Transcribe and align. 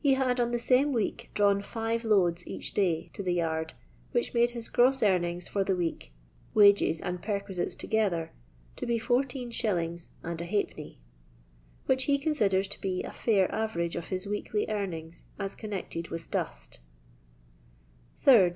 He 0.00 0.14
had 0.14 0.40
on 0.40 0.50
the 0.50 0.58
same 0.58 0.92
week 0.92 1.30
drawn 1.34 1.58
rather 1.58 1.58
more 1.58 1.62
than 1.62 1.72
five 1.72 2.04
loads 2.04 2.46
each 2.48 2.74
day, 2.74 3.10
to 3.12 3.22
the 3.22 3.34
yard, 3.34 3.74
which 4.10 4.34
made 4.34 4.50
his 4.50 4.68
gross 4.68 5.04
earnings 5.04 5.46
for 5.46 5.62
the 5.62 5.76
week, 5.76 6.10
wages 6.52 7.00
and 7.00 7.22
perquisites 7.22 7.76
together, 7.76 8.32
to 8.74 8.86
be 8.86 8.98
lit, 8.98 9.28
0\d. 9.28 10.98
which 11.86 12.04
he 12.06 12.18
considers 12.18 12.66
to 12.66 12.80
be 12.80 13.04
a 13.04 13.12
fair 13.12 13.54
average 13.54 13.94
of 13.94 14.08
his 14.08 14.26
weekly 14.26 14.66
earnings 14.68 15.26
as 15.38 15.54
connected 15.54 16.06
witb 16.06 16.28
dust 16.32 16.80
8rd. 18.20 18.50